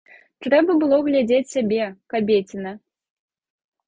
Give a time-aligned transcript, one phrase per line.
[0.43, 2.73] Трэба было глядзець сябе, кабеціна.